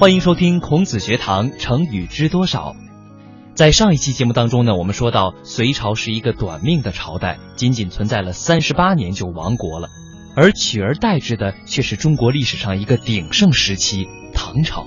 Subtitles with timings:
[0.00, 2.74] 欢迎收听孔子学堂成语知多少。
[3.52, 9.88] 在上一期节目当中呢，我们说到隋朝是一个短命的朝代，仅仅存在了三十八年就亡国了，
[10.34, 14.86] 而取而代之的却是中国历史上一个鼎盛时期——唐朝。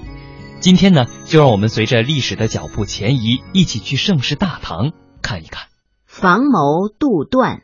[0.60, 5.68] 今天呢，就让我们随着历史的脚步前移，一起去盛世大唐看一看。
[6.08, 7.62] 房谋杜断。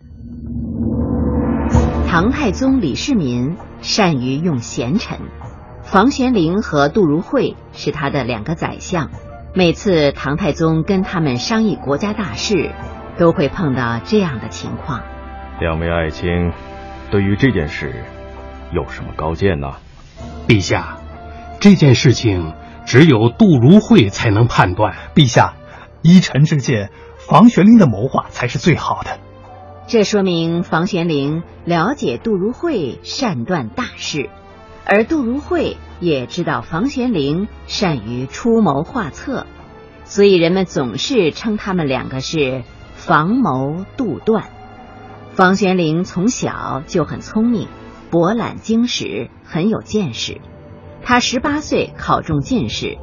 [2.08, 5.18] 唐太宗李世民善于用贤臣，
[5.92, 9.10] 房玄龄和杜如晦是他的两个宰相。
[9.56, 12.72] 每次唐太宗跟他们商议国家大事，
[13.18, 15.02] 都会碰到这样的情况。
[15.60, 16.52] 两位爱卿，
[17.10, 18.06] 对于这件事
[18.72, 19.78] 有什么高见呢？
[20.48, 21.00] 陛下，
[21.60, 22.54] 这件事情
[22.86, 24.94] 只有杜如晦才能判断。
[25.16, 25.56] 陛下，
[26.04, 29.18] 依臣之见，房玄龄的谋划才是最好的。
[29.88, 34.30] 这说明房玄龄了解杜如晦善断大事。
[34.92, 39.46] 而杜如晦也知道房玄龄善于出谋划策，
[40.04, 42.64] 所以人们总是称他们两个是
[42.96, 44.50] 房谋杜断。
[45.34, 47.68] 房玄龄从小就很聪明，
[48.10, 50.42] 博览经史，很有见识。
[51.04, 52.98] 他十八岁考中进士。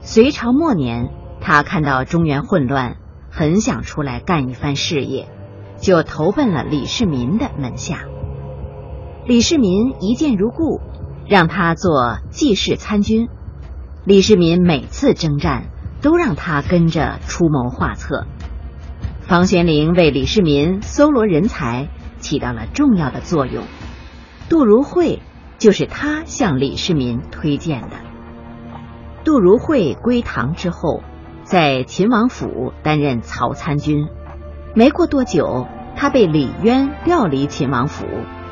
[0.00, 1.10] 隋朝末年，
[1.42, 2.96] 他看到中原混乱，
[3.30, 5.28] 很想出来干一番事业，
[5.76, 8.06] 就投奔了李世民的门下。
[9.26, 10.80] 李世民一见如故。
[11.30, 13.28] 让他做记事参军，
[14.04, 15.68] 李世民每次征战
[16.02, 18.26] 都让他跟着出谋划策。
[19.20, 23.62] 房玄龄为李世民搜罗人才起到了重要的作用，
[24.48, 25.22] 杜如晦
[25.56, 27.90] 就是他向李世民推荐的。
[29.22, 31.04] 杜如晦归唐之后，
[31.44, 34.08] 在秦王府担任曹参军，
[34.74, 38.04] 没过多久，他被李渊调离秦王府。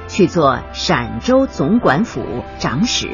[0.08, 2.24] 去做陕州总管府
[2.58, 3.08] 长史，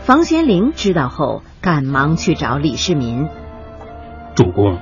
[0.00, 3.28] 房玄龄知道后，赶忙去找李世民。
[4.34, 4.78] 主公，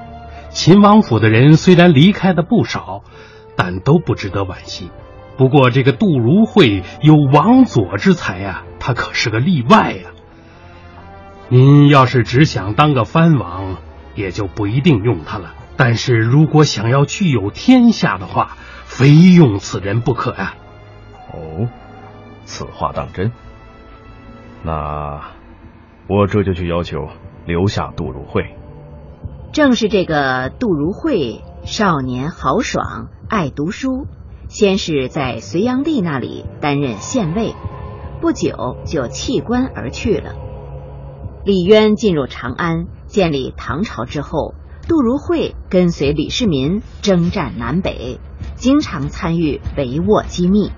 [0.51, 3.03] 秦王府的人虽然离开的不少，
[3.57, 4.91] 但都不值得惋惜。
[5.37, 10.11] 不过这个杜如晦有王佐之才呀，他可是个例外呀。
[11.49, 13.77] 您要是只想当个藩王，
[14.15, 15.55] 也就不一定用他了。
[15.77, 20.55] 但是如果想要具有天下的话，非用此人不可呀。
[21.33, 21.69] 哦，
[22.45, 23.33] 此话当真？
[24.63, 25.33] 那
[26.09, 27.09] 我这就去要求
[27.47, 28.57] 留下杜如晦。
[29.53, 34.07] 正是这个杜如晦，少年豪爽，爱读书，
[34.49, 37.55] 先是在隋炀帝那里担任县尉，
[38.21, 40.35] 不久就弃官而去了。
[41.45, 44.55] 李渊进入长安，建立唐朝之后，
[44.87, 48.21] 杜如晦跟随李世民征战南北，
[48.57, 50.71] 经常参与帷幄机密。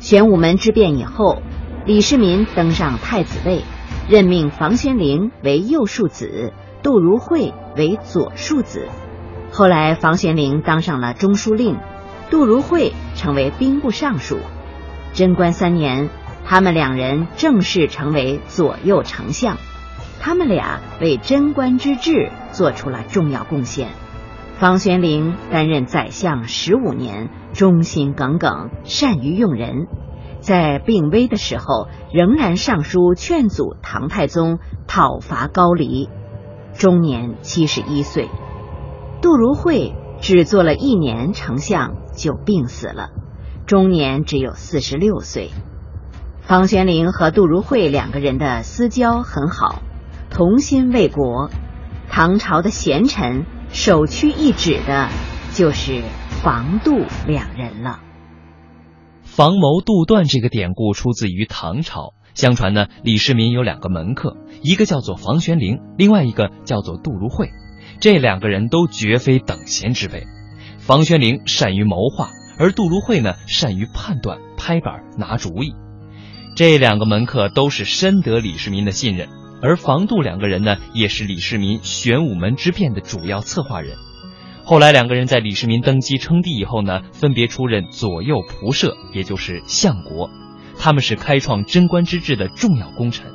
[0.00, 1.42] 玄武门之变以后，
[1.84, 3.62] 李世民登上太子位，
[4.08, 8.86] 任命房玄龄为右庶子，杜如晦为左庶子。
[9.50, 11.76] 后来，房玄龄当上了中书令，
[12.30, 14.38] 杜如晦成为兵部尚书。
[15.14, 16.08] 贞观三年，
[16.46, 19.56] 他们两人正式成为左右丞相。
[20.20, 23.88] 他们俩为贞观之治做出了重要贡献。
[24.58, 29.86] 房玄龄担任宰相十五年，忠心耿耿，善于用人，
[30.40, 34.58] 在病危的时候仍然上书劝阻唐太宗
[34.88, 36.08] 讨伐高丽，
[36.74, 38.28] 终年七十一岁。
[39.22, 43.10] 杜如晦只做了一年丞相就病死了，
[43.64, 45.52] 终年只有四十六岁。
[46.40, 49.82] 房玄龄和杜如晦两个人的私交很好，
[50.30, 51.48] 同心为国。
[52.10, 53.46] 唐朝的贤臣。
[53.72, 55.08] 首屈一指的，
[55.54, 56.02] 就是
[56.42, 58.00] 房杜两人了。
[59.24, 62.14] 房谋杜断这个典故出自于唐朝。
[62.34, 67.50] 相传呢，李世民有两个门客，一个叫做房玄龄，另外一个叫做杜如晦。
[68.00, 70.24] 这两个人都绝非等闲之辈。
[70.78, 75.74] 房玄龄善于谋划，而杜如晦呢，善于判断、拍板、拿主意。
[76.54, 79.28] 这两个门客都是深得李世民的信任。
[79.60, 83.96] 而房杜两个人呢，也是李世民玄武门之变的主要策划人。
[84.64, 90.30] 后来两个人在李世民登基称帝以后呢，分别出任左右仆射，也就是相国。
[90.78, 93.32] 他们是开创贞观之治的重要功臣。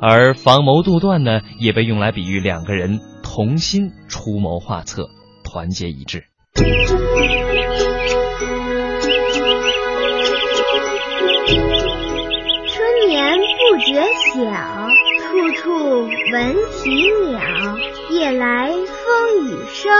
[0.00, 5.10] 而房谋杜断呢，也被用来比喻两个人同心出谋划策，
[5.44, 6.24] 团结一致。
[6.54, 6.66] 春
[13.08, 14.02] 眠不觉
[14.34, 14.81] 晓。
[16.00, 17.40] 闻啼鸟
[18.10, 19.92] 夜来风雨声。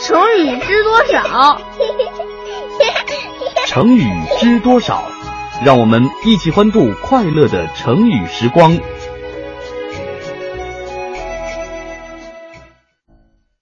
[0.00, 1.60] 成语知多少？
[3.66, 4.02] 成语
[4.38, 5.04] 知多少？
[5.64, 8.78] 让我们一起欢度快乐的成语时光。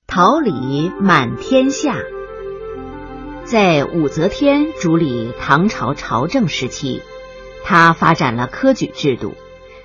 [0.06, 1.96] 桃李满天下。
[3.44, 7.02] 在武则天主理唐朝朝政时期
[7.64, 9.34] 她发展了科举制度。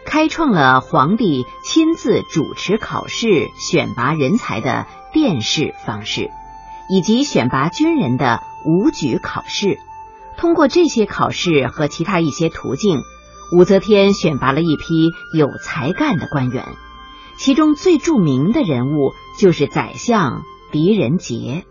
[0.05, 6.29] 开创了皇帝亲自主持考试、选拔人才的殿试方式，
[6.89, 9.79] 以及选拔军人的武举考试。
[10.37, 13.01] 通过这些考试和其他一些途径，
[13.51, 16.65] 武则天选拔了一批有才干的官员。
[17.37, 21.65] 其中最著名的人物就是宰相狄仁杰。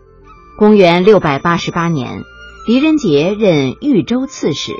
[0.57, 2.23] 公元六百八十八年，
[2.65, 4.71] 狄仁杰任豫州刺史。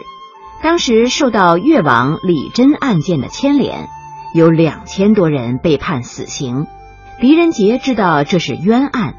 [0.64, 3.90] 当时受到越王李真案件的牵连，
[4.34, 6.68] 有两千多人被判死刑。
[7.20, 9.16] 狄仁杰知道这是冤案，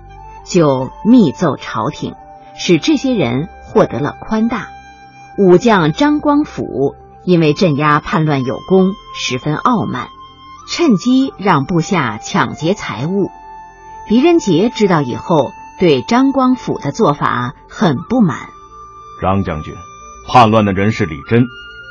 [0.47, 2.15] 就密奏朝廷，
[2.57, 4.69] 使这些人获得了宽大。
[5.37, 6.95] 武将张光辅
[7.27, 10.09] 因为镇压叛乱有功，十分傲慢。
[10.67, 13.31] 趁机让部下抢劫财物，
[14.09, 18.39] 狄仁杰知道以后，对张光辅的做法很不满。
[19.21, 19.75] 张将军，
[20.27, 21.47] 叛乱的人是李真，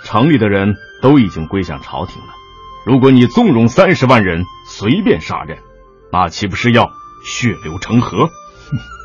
[0.05, 2.33] 城里的人都已经归向朝廷了。
[2.85, 5.59] 如果你纵容三十万人随便杀人，
[6.11, 6.91] 那岂不是要
[7.25, 8.29] 血流成河？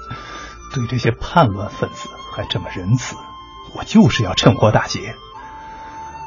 [0.75, 3.17] 对这些叛乱分子还这么仁慈，
[3.75, 5.15] 我就是要趁火打劫。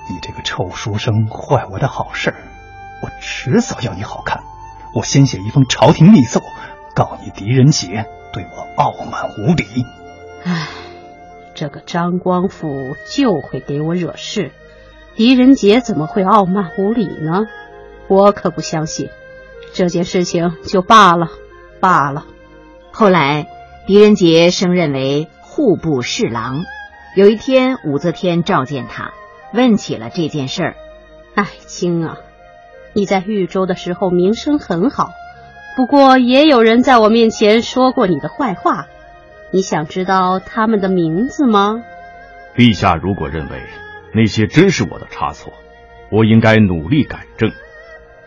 [0.09, 2.35] 你这个臭书生，坏我的好事儿！
[3.03, 4.43] 我迟早要你好看，
[4.95, 6.41] 我先写一封朝廷密奏，
[6.95, 9.65] 告你狄仁杰对我傲慢无礼。
[10.43, 10.67] 唉，
[11.61, 14.49] 这个张光辅就会给我惹事，
[15.13, 17.45] 狄仁杰怎么会傲慢无礼呢？
[18.07, 19.09] 我可不相信。
[19.71, 21.29] 这件事情就罢了，
[21.79, 22.25] 罢了。
[22.91, 23.45] 后来，
[23.85, 26.63] 狄仁杰升任为户部侍郎。
[27.15, 29.13] 有一天，武则天召见他，
[29.53, 30.75] 问起了这件事儿。
[31.35, 32.17] 爱卿啊。
[32.93, 35.11] 你在豫州的时候名声很好，
[35.77, 38.87] 不过也有人在我面前说过你的坏话。
[39.51, 41.83] 你想知道他们的名字吗？
[42.55, 43.61] 陛下如果认为
[44.13, 45.53] 那些真是我的差错，
[46.11, 47.51] 我应该努力改正；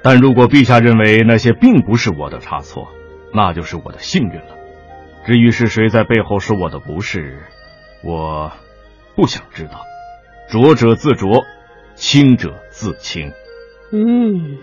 [0.02, 2.88] 但如果陛下认为那些并不是我的差错，
[3.32, 4.56] 那就是我的幸运了。
[5.26, 7.42] 至于是谁在背后说我的不是，
[8.02, 8.52] 我
[9.16, 9.80] 不想知道。
[10.50, 11.44] 浊者自浊，
[11.94, 13.32] 清者自清。
[13.92, 14.58] 嗯，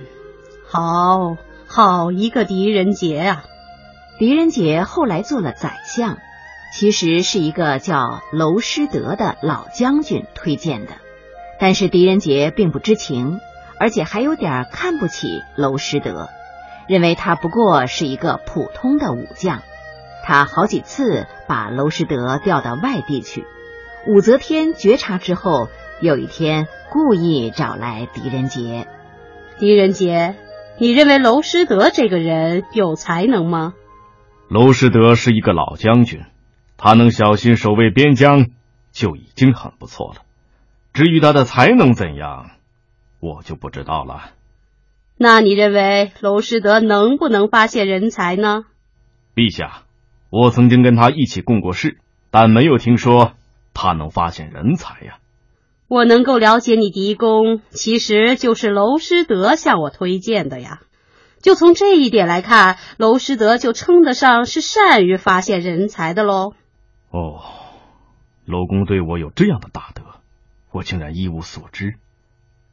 [0.67, 1.37] 好
[1.67, 3.43] 好一个狄仁杰啊！
[4.19, 6.19] 狄仁杰后来做了宰相，
[6.71, 10.93] 其实是一个叫娄师德的老将军推荐的，
[11.59, 13.39] 但是狄仁杰并不知情，
[13.77, 15.27] 而且还有点看不起
[15.57, 16.29] 娄师德，
[16.87, 19.61] 认为他不过是一个普通的武将。
[20.23, 23.43] 他好几次把娄师德调到外地去。
[24.07, 25.67] 武则天觉察之后，
[25.99, 28.87] 有一天故意找来狄仁杰。
[29.59, 30.35] 狄仁杰，
[30.77, 33.73] 你认为娄师德这个人有才能吗？
[34.47, 36.21] 娄师德是一个老将军，
[36.83, 38.47] 他能小心守卫边疆
[38.91, 40.21] 就已经很不错了。
[40.93, 42.49] 至于他的才能怎样，
[43.19, 44.31] 我就不知道了。
[45.15, 48.65] 那你认为娄师德能不能发现人才呢？
[49.35, 49.83] 陛下，
[50.31, 51.99] 我曾经跟他一起共过事，
[52.31, 53.33] 但没有听说
[53.75, 55.19] 他能发现人才呀。
[55.87, 60.81] 我能够了解你狄公，其实就是娄师德向我推荐的呀。
[61.43, 66.53] 就从这一点来看，娄师德就称得上是善于发现人才的喽。
[67.11, 67.41] 哦，
[68.45, 70.03] 楼公对我有这样的大德，
[70.71, 71.95] 我竟然一无所知，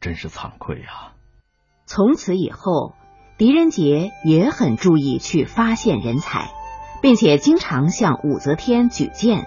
[0.01, 1.11] 真是惭愧呀。
[1.85, 2.95] 从此以后，
[3.37, 6.49] 狄仁杰也很注意去发现人才，
[7.01, 9.45] 并且经常向武则天举荐。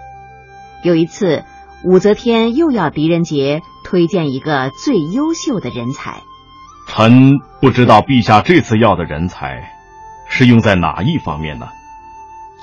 [0.84, 1.44] 有一次。
[1.84, 6.22] 武则天又要狄仁杰推荐一个最优秀的人才。
[6.87, 9.76] 臣不知道陛下这次要的人才
[10.28, 11.66] 是用在哪一方面呢？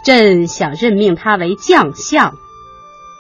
[0.04, 2.36] 朕想任命他为将相。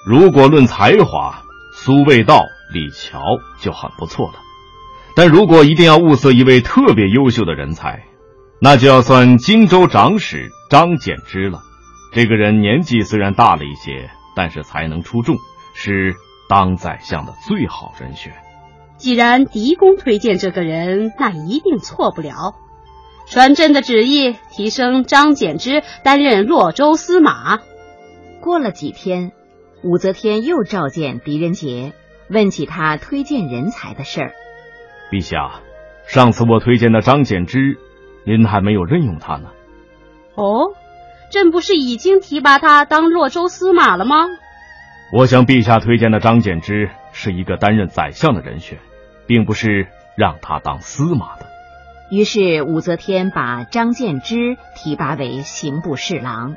[0.06, 1.44] 如果论才华，
[1.74, 2.44] 苏味道、
[2.74, 4.36] 李峤就很不错了。
[5.16, 8.04] 但如果一定要物色一位特别优秀的人才，
[8.62, 11.62] 那就要算荆州长史张柬之了。
[12.14, 15.38] 这个人年纪虽然大了一些，但是才能出众。
[15.76, 16.16] 是
[16.50, 18.34] 当宰相的最好人选。
[18.98, 22.56] 既然狄公推荐这个人，那一定错不了。
[23.30, 27.60] 传朕的旨意，提升张柬之担任洛州司马。
[28.42, 29.32] 过了几天，
[29.84, 31.94] 武则天又召见狄仁杰，
[32.28, 34.32] 问起他推荐人才的事儿。
[35.12, 35.62] 陛下，
[36.08, 37.78] 上次我推荐的张柬之，
[38.26, 39.50] 您还没有任用他呢。
[40.34, 40.74] 哦，
[41.32, 44.26] 朕不是已经提拔他当洛州司马了吗？
[45.14, 48.80] 我向，陛下推荐的张柬之是一个担任宰相的人选，
[49.28, 51.49] 并不是让他当司马的。
[52.10, 56.56] 于是武则天把张建之提拔为刑部侍郎。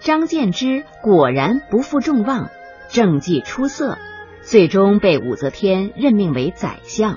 [0.00, 2.50] 张建之果然不负众望，
[2.88, 3.96] 政绩出色，
[4.42, 7.16] 最终被武则天任命为宰相。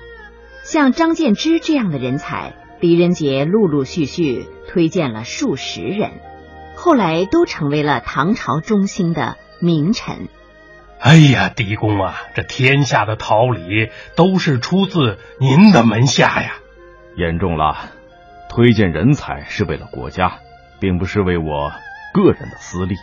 [0.63, 6.11] 像张建之这样的人才，狄仁杰陆陆续续推荐了数十人，
[6.75, 10.29] 后来都成为了唐朝中兴的名臣。
[10.99, 16.55] 哎呀，狄公啊，这天下的桃李都是出自您的门下呀！
[17.17, 17.75] 言重了，
[18.47, 20.37] 推荐人才是为了国家，
[20.79, 21.71] 并不是为我。
[22.13, 22.95] 个人的私利，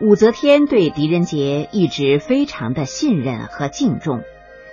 [0.00, 4.22] 武则天对狄仁杰一直非常的信任和敬重，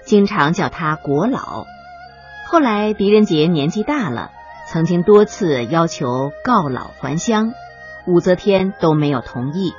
[0.04, 1.66] 经常叫他国老。
[2.48, 4.32] 后来狄仁杰年纪大了，
[4.68, 7.54] 曾经多次要求告老还乡，
[8.06, 9.74] 武则天都没有同意。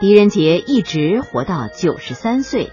[0.00, 2.72] 狄仁杰一直活到九十三岁，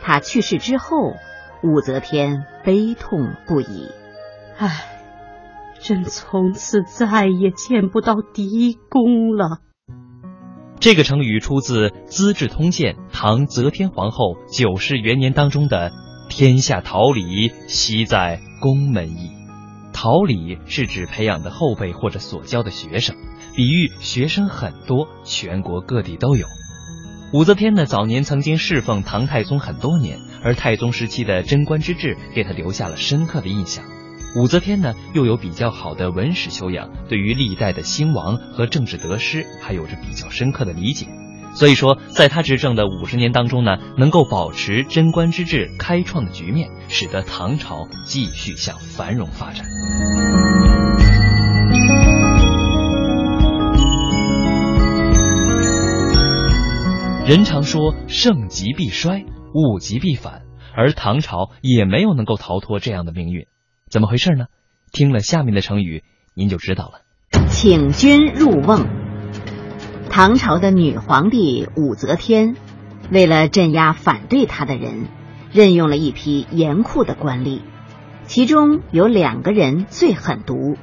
[0.00, 1.16] 他去世之后，
[1.62, 3.90] 武则天悲痛不已。
[4.58, 4.86] 唉，
[5.80, 9.58] 朕从此再也见不到狄公了。
[10.80, 15.92] 这个成语出自《资治通鉴·唐则天皇后九世元年》当中的
[16.30, 19.30] “天下桃李，悉在宫门矣”。
[19.92, 23.16] 桃李是指培养的后辈或者所教的学生，
[23.54, 26.46] 比喻学生很多，全国各地都有。
[27.32, 33.84] 武则天呢，早年曾经侍奉唐太宗很多年，而太宗时期的贞观之治给他留下了深刻的印象。
[34.36, 41.06] 武则天呢，又有比较好的文史修养，对于历代的兴亡和政治得失还有着比较深刻的理解。
[41.54, 49.64] 所以说，在他执政的五十年当中呢，能够保持贞观之治开创的局面，使得唐朝继续向繁荣发展。
[57.26, 59.24] 人常说盛极必衰，
[59.54, 60.42] 物极必反，
[60.76, 63.46] 而唐朝也没有能够逃脱这样的命运。
[63.88, 64.46] 怎么回事呢？
[64.90, 66.02] 听了下面的成语，
[66.34, 67.02] 您就知道了。
[67.48, 68.84] 请君入瓮。
[70.10, 72.56] 唐朝的女皇帝武则天，
[73.12, 75.06] 为了镇压反对她的人，
[75.52, 77.60] 任用了一批严酷的官吏，
[78.24, 80.76] 其中有两个人最狠毒，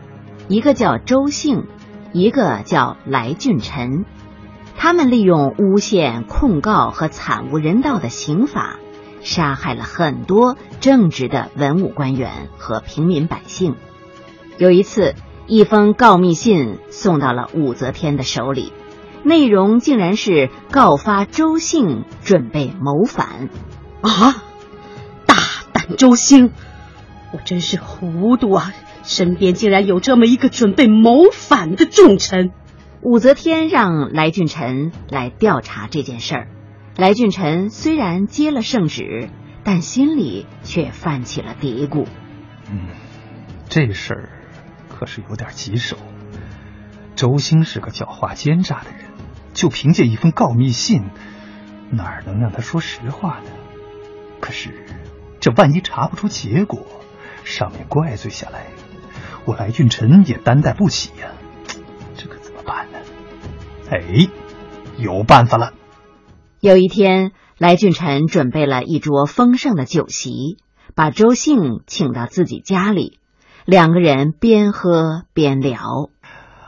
[0.47, 1.65] 一个叫周兴，
[2.13, 4.05] 一个叫来俊臣。
[4.77, 8.77] 他们利用诬陷、控告和惨无人道的刑法。
[9.23, 13.75] 杀害了很多正直的文武官员和平民百姓。
[14.57, 15.15] 有一次，
[15.47, 18.71] 一封告密信送到了武则天的手里，
[19.23, 23.49] 内容竟然是告发周兴准备谋反。
[24.01, 24.43] 啊！
[25.25, 25.35] 大
[25.71, 26.51] 胆周兴，
[27.31, 28.73] 我真是糊涂啊！
[29.03, 32.51] 身边竟然有这么一个准备谋反的重臣。
[33.01, 36.47] 武则天让来俊臣来调查这件事儿。
[36.95, 39.29] 来俊臣虽然接了圣旨，
[39.63, 42.05] 但心里却泛起了嘀咕。
[42.69, 42.87] 嗯，
[43.67, 44.29] 这事儿
[44.89, 45.97] 可是有点棘手。
[47.15, 49.05] 周兴是个狡猾奸诈的人，
[49.53, 51.03] 就凭借一封告密信，
[51.89, 53.49] 哪能让他说实话呢？
[54.39, 54.85] 可是，
[55.39, 56.85] 这万一查不出结果，
[57.43, 58.67] 上面怪罪下来，
[59.45, 61.29] 我来俊臣也担待不起呀。
[62.15, 62.99] 这可怎么办呢？
[63.89, 64.27] 哎，
[64.97, 65.73] 有办法了。
[66.63, 70.55] 有一天，来俊臣准备了一桌丰盛的酒席，
[70.95, 73.19] 把周兴请到自己家里，
[73.65, 76.09] 两个人边喝边聊。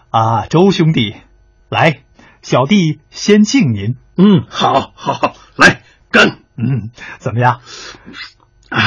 [0.10, 1.16] 啊，周兄弟，
[1.70, 2.04] 来，
[2.42, 3.96] 小弟先敬您。
[4.18, 6.40] 嗯，好，好，好，来干。
[6.58, 7.62] 嗯，怎么样？
[8.68, 8.82] 啊，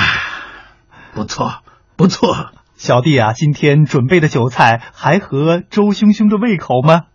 [1.14, 1.62] 不错，
[1.96, 2.50] 不错。
[2.76, 7.06] 小弟啊，今天准备的酒菜还合周兄兄的胃口吗？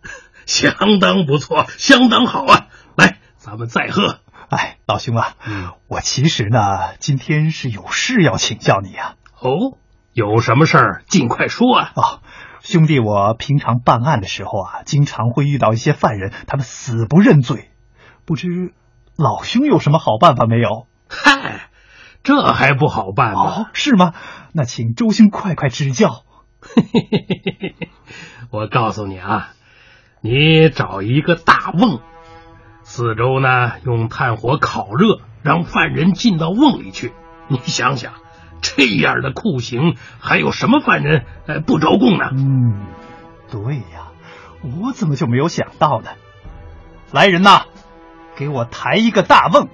[0.46, 2.63] 相当不错，相当好啊。
[3.54, 4.18] 咱们再喝。
[4.48, 5.36] 哎，老兄啊，
[5.86, 9.14] 我其实呢，今天是有事要请教你啊。
[9.38, 9.78] 哦，
[10.12, 11.92] 有什么事儿尽快说啊。
[11.94, 12.20] 哦，
[12.62, 17.70] 兄弟，我平常办案的时候啊，经常会遇到一些犯人，他们死不认罪，
[18.24, 18.74] 不知
[19.16, 20.88] 老兄有什么好办法没有？
[21.08, 21.68] 嗨，
[22.24, 23.70] 这还不好办吗？
[23.72, 24.14] 是吗？
[24.52, 26.24] 那请周兄快快指教。
[28.50, 29.50] 我告诉你啊，
[30.22, 32.00] 你找一个大瓮。
[32.86, 37.12] 四周呢，用炭火烤热，让犯人进到瓮里去。
[37.48, 38.12] 你想想，
[38.60, 42.28] 这样的酷刑，还有什么犯人呃不招供呢？
[42.32, 42.86] 嗯，
[43.50, 44.12] 对呀，
[44.82, 46.10] 我怎么就没有想到呢？
[47.10, 47.62] 来人呐，
[48.36, 49.68] 给我抬一个大瓮，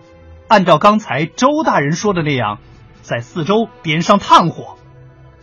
[0.47, 2.59] 按照刚才周大人说的那样，
[3.03, 4.77] 在四周点上炭火。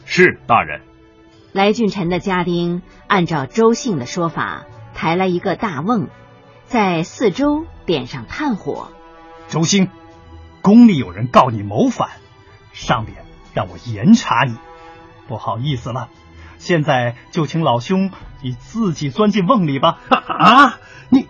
[0.05, 0.81] 是大人。
[1.51, 6.07] 来俊臣的家丁按照周姓的说法，抬来一个大瓮。
[6.67, 8.91] 在四周点上炭火。
[9.47, 9.89] 周兴，
[10.61, 12.09] 宫里有人告你谋反，
[12.73, 13.17] 上边
[13.53, 14.57] 让我严查你。
[15.27, 16.09] 不好意思了，
[16.57, 19.99] 现在就请老兄你自己钻进瓮里吧。
[20.09, 20.77] 啊，
[21.09, 21.27] 你，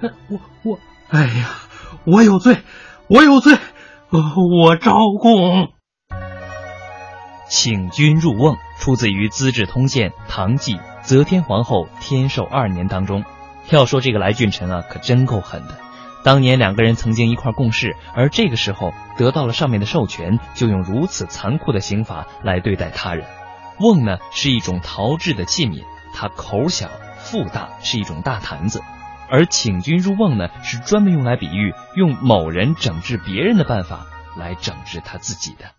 [0.00, 0.78] 我我，
[1.08, 1.50] 哎呀，
[2.04, 2.58] 我有罪，
[3.06, 3.56] 我有罪，
[4.10, 5.72] 我招供。
[7.48, 13.24] 请君入瓮出自于《资治通鉴·唐纪·则天皇后天寿二年》当中。
[13.68, 15.76] 要说这个来俊臣啊，可真够狠的。
[16.22, 23.26] 当年两个人曾经一块共事，而这个时候得到了上面的授权，就用如此残酷的刑法来对待他人。
[23.78, 28.80] 瓮呢是一种陶制的器皿，它口小腹大，是一种大坛子；
[29.30, 35.70] 而请君入瓮呢，是专门用来比喻用某人整治别人的办法来整治他自己的。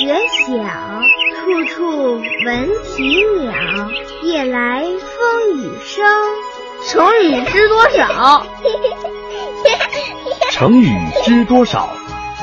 [0.00, 0.14] 觉
[0.46, 1.02] 晓。
[1.36, 2.14] 处处
[2.46, 3.52] 闻啼鸟，
[4.22, 6.06] 夜来风雨声。
[6.86, 8.46] 成语知多少？
[10.52, 10.90] 成语
[11.24, 11.90] 知多少？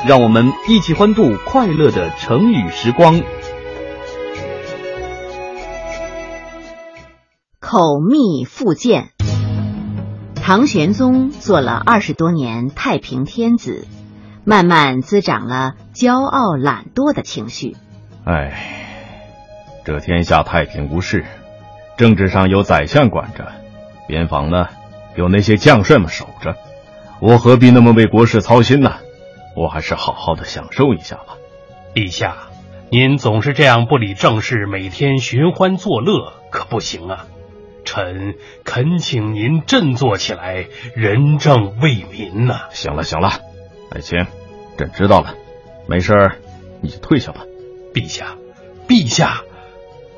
[0.06, 3.20] 让我们一起欢度快乐的成语时光。
[7.58, 9.10] 口蜜腹剑。
[10.36, 13.86] 唐玄宗做了二十多年太平天子，
[14.48, 17.76] 慢慢滋长了骄傲懒惰的情绪。
[18.24, 18.76] 哎。
[19.84, 21.26] 这天下太平无事，
[21.98, 23.52] 政治上有宰相管着，
[24.06, 24.68] 边防呢
[25.16, 26.56] 有那些将帅们守着，
[27.20, 28.96] 我何必那么为国事操心呢？
[29.54, 31.36] 我还是好好的享受一下吧。
[31.94, 32.36] 陛下，
[32.90, 37.26] 您总是这样不理政事，每天寻欢作乐，可不行啊！
[37.84, 42.68] 臣恳请您振作起来，仁政为民呐！
[42.72, 43.30] 行了行了，
[43.90, 44.26] 爱卿，
[44.78, 45.34] 朕知道了，
[45.88, 46.14] 没事
[46.80, 47.44] 你就退下吧。
[47.92, 48.36] 陛下，
[48.86, 49.42] 陛下。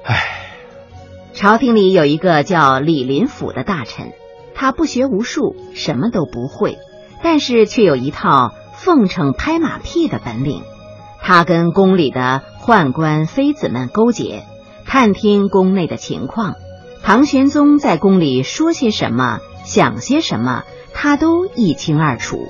[0.04, 0.52] 唉，
[1.32, 4.12] 朝廷里有一个叫李林甫的大臣，
[4.54, 6.76] 他不学无术，什么都不会，
[7.22, 10.62] 但是却有一套奉承拍马屁的本领。
[11.22, 14.44] 他跟宫里的宦官妃子们勾结，
[14.86, 16.54] 探听宫内的情况。
[17.02, 22.46] 唐玄宗在宫里说些什么，想些什么，他都一清二楚。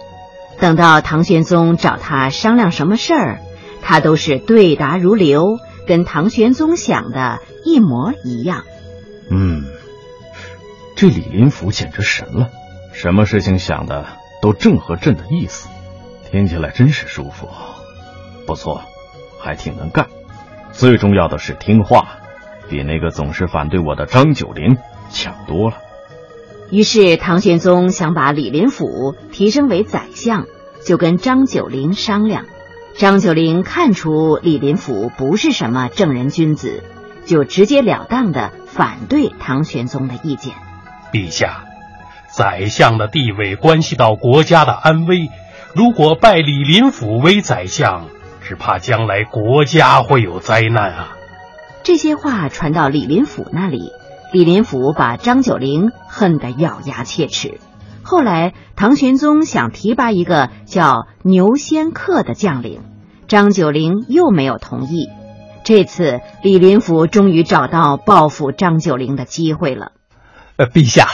[0.61, 3.41] 等到唐玄宗找他商量什么事儿，
[3.83, 5.59] 他都是对答如流。
[5.87, 8.63] 跟唐玄宗想的一模一样。
[9.29, 9.65] 嗯，
[10.95, 12.51] 这李林甫简直神了，
[12.93, 14.07] 什么事情想的
[14.41, 15.69] 都正合朕的意思，
[16.31, 17.49] 听起来真是舒服。
[18.47, 18.83] 不错，
[19.41, 20.07] 还挺能干，
[20.71, 22.19] 最重要的是听话，
[22.69, 24.77] 比那个总是反对我的张九龄
[25.11, 25.79] 强多了。
[26.71, 30.47] 于是唐玄宗想把李林甫提升为宰相，
[30.85, 32.45] 就跟张九龄商量。
[32.97, 36.83] 张九龄看出李林甫不是什么正人君子，
[37.25, 40.55] 就直截了当的反对唐玄宗的意见。
[41.13, 41.65] 陛下，
[42.29, 45.29] 宰相的地位关系到国家的安危，
[45.75, 48.09] 如果拜李林甫为宰相，
[48.43, 51.17] 只怕将来国家会有灾难啊！
[51.83, 53.93] 这些话传到李林甫那里，
[54.33, 57.61] 李林甫把张九龄恨得咬牙切齿。
[58.03, 62.83] 后来，唐玄宗想提拔一个叫牛仙客的将领，
[63.29, 65.09] 张九龄又没有同意。
[65.65, 69.93] 这次，李林甫终于找到报复张九龄的机会了。
[70.57, 71.09] 呃，陛下，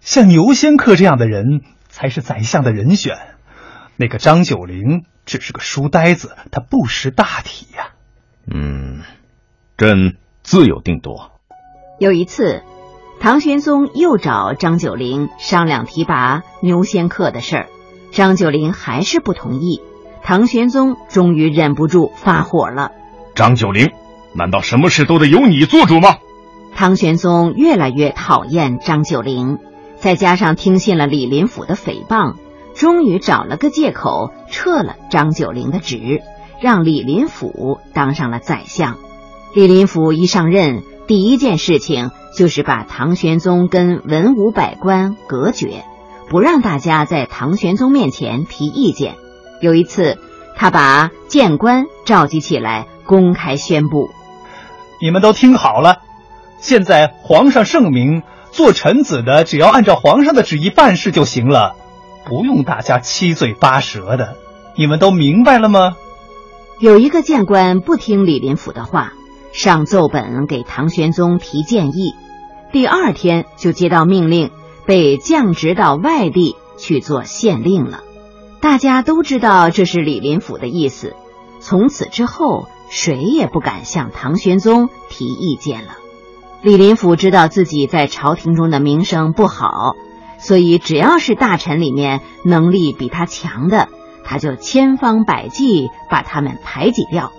[0.00, 3.16] 像牛仙客这样的人才是宰相的人选。
[3.96, 7.90] 那个张九龄只是个书呆子，他不识大体呀。
[8.46, 9.02] 嗯，
[9.76, 11.29] 朕自有定夺。
[12.00, 12.62] 有一次。
[13.20, 17.66] 唐玄宗又找张九龄商量提拔牛仙客的事儿，
[18.12, 19.82] 张九龄还是不同意。
[20.22, 22.92] 唐玄宗终于忍不住发火了
[23.36, 23.90] ：“张九龄，
[24.32, 26.16] 难道什么事都得由你做主吗？”
[26.74, 29.58] 唐玄宗越来越讨厌张九龄，
[29.98, 32.36] 再加上听信了李林甫的诽谤，
[32.74, 36.22] 终于找了个借口撤了张九龄的职，
[36.62, 38.96] 让李林甫当上了宰相。
[39.54, 42.10] 李林甫一上任，第一件事情。
[42.32, 45.84] 就是把唐玄宗跟文武百官隔绝，
[46.28, 49.16] 不让大家在唐玄宗面前提意见。
[49.60, 50.16] 有一次，
[50.56, 54.10] 他把谏官召集起来，公开宣布
[55.02, 55.96] ：“你们都听好了，
[56.60, 61.74] 现在皇上圣明，做臣子的只要按照皇上的旨意办事就行了，
[62.26, 64.36] 不用大家七嘴八舌的。
[64.76, 65.96] 你们都明白了吗？”
[66.78, 69.14] 有一个谏官不听李林甫的话。
[69.52, 72.14] 上奏本给唐玄宗提建议，
[72.72, 74.50] 第二天就接到命令，
[74.86, 78.02] 被降职到外地去做县令了。
[78.60, 81.16] 大家都知道这是李林甫的意思，
[81.60, 85.96] 从此之后谁也不敢向唐玄宗提意见了。
[86.62, 89.94] 李林甫知道自己在朝廷中的名声不好，
[90.38, 93.88] 所以只要是大臣里面能力比他强的，
[94.24, 97.32] 他就千方百计把他们排挤掉，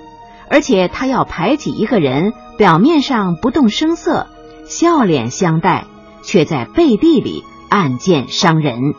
[0.51, 4.27] 而且他要排挤一个人，表面上不动声色，
[4.65, 5.85] 笑脸相待，
[6.23, 8.93] 却在背地里暗箭伤人。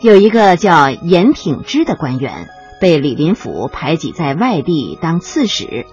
[0.00, 2.48] 有一个叫严挺之的官员，
[2.80, 5.84] 被李林甫排挤在外地当刺史。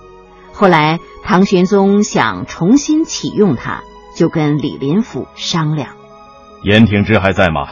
[0.54, 3.82] 后来唐玄宗想重新启用他，
[4.16, 5.90] 就跟李林甫商量。
[6.64, 7.68] 严挺之还在吗？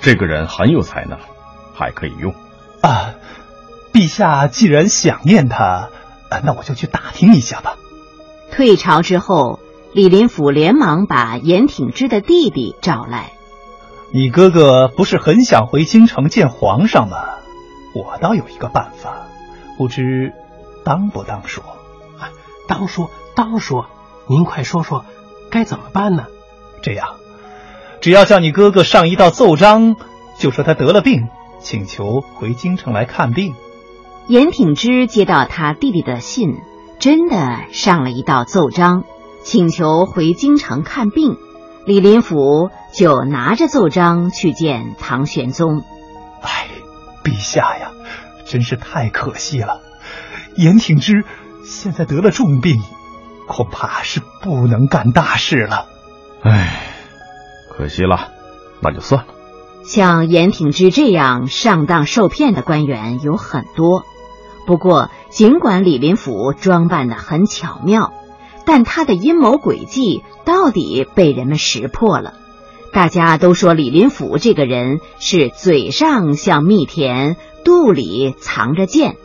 [0.00, 1.20] 这个人很有才能，
[1.72, 2.34] 还可以用。
[2.82, 3.14] 啊，
[3.92, 5.88] 陛下既然想念他，
[6.44, 7.76] 那我就去打听一下吧。
[8.50, 9.60] 退朝之后，
[9.92, 13.32] 李林甫连忙把严挺之的弟弟找来。
[14.10, 17.16] 你哥哥不是很想回京城见皇上吗？
[17.94, 19.26] 我倒有一个办法，
[19.76, 20.32] 不知
[20.84, 21.62] 当不当说？
[22.18, 22.30] 啊，
[22.68, 23.86] 当说，当说。
[24.28, 25.04] 您快说说，
[25.50, 26.26] 该怎么办呢？
[26.82, 27.16] 这样，
[28.00, 29.96] 只要叫你哥哥上一道奏章，
[30.38, 31.28] 就说他得了病。
[31.60, 33.54] 请求回京城来看病。
[34.28, 36.60] 严挺之接到他弟弟的信，
[36.98, 39.04] 真的上了一道奏章，
[39.42, 41.36] 请求回京城看病。
[41.84, 45.82] 李林甫就拿着奏章去见唐玄宗。
[46.40, 46.68] 哎，
[47.24, 47.90] 陛下呀，
[48.46, 49.80] 真是太可惜了。
[50.54, 51.24] 严挺之
[51.64, 52.80] 现在得了重病，
[53.48, 55.86] 恐怕是不能干大事了。
[56.44, 56.80] 哎，
[57.70, 58.30] 可惜了，
[58.80, 59.34] 那就算了。
[59.84, 64.04] 像严挺之这样上当受骗的官员有很多，
[64.66, 68.12] 不过尽管李林甫装扮的很巧妙，
[68.64, 72.34] 但他的阴谋诡计到底被人们识破了。
[72.92, 79.16] 大家都说李林甫这个人是嘴上像蜜甜，肚里藏着剑，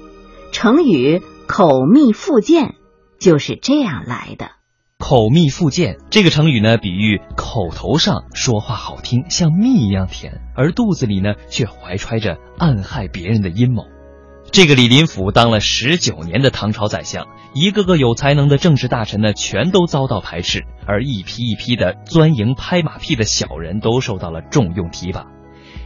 [0.51, 2.75] 成语“口蜜腹剑”
[3.19, 4.56] 就是这样来的。
[4.99, 13.85] 口蜜腹剑这个成语呢，比喻口头上说话好听，像蜜一样甜，而肚子里呢却怀揣着暗害别人的阴谋。
[14.51, 25.27] 这个李林甫当了十九年的唐朝宰相，一个个有才能的政治大臣呢，全都遭到排斥，而一批一批的钻营拍马屁的小人都受到了重用提拔。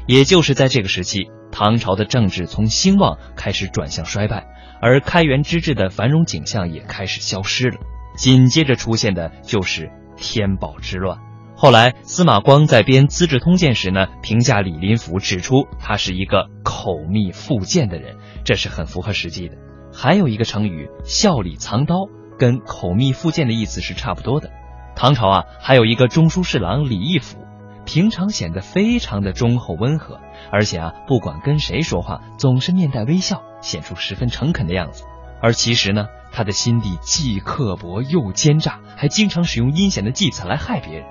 [0.07, 4.47] 也就是在这个时期，唐朝的政治从兴旺开始转向衰败，
[4.81, 7.77] 而开元之治的繁荣景象也开始消失了。
[8.15, 11.19] 紧接着出现的就是天宝之乱。
[11.55, 19.57] 后来司马光在编《资治通鉴》时呢，评价李林甫，指出他是一个口蜜腹剑的人，这是很符合实际的。
[19.93, 22.07] 还有一个成语“笑里藏刀”，
[22.39, 24.49] 跟口蜜腹剑的意思是差不多的。
[24.95, 27.37] 唐朝啊，还有一个中书侍郎李义府，
[27.85, 30.19] 平常显得非常的忠厚温和，
[30.51, 35.03] 而且啊，不管跟谁说话，总是面带微笑，显出十分诚恳的样子。
[35.41, 41.05] 而其实呢，他的心地既刻薄又奸诈，还经常使用阴险的计策来害别人。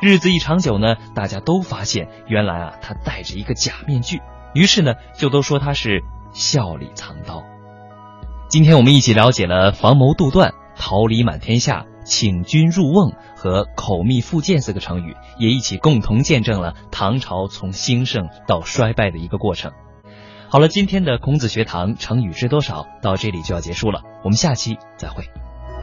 [0.00, 4.20] 日子一长久呢，大家都发现原来啊，他戴着一个假面具，
[4.54, 7.42] 于是呢，就都说他是笑里藏刀。
[8.48, 19.72] 今天我们一起了解了防谋杜断、桃李满天下、请君入瓮和口蜜腹剑四个成语，也一起共同见证了唐朝从兴盛到衰败的一个过程。
[20.54, 25.28] 好了，今天的孔子学堂成语知多少到这里就要结束了，我们下期再会。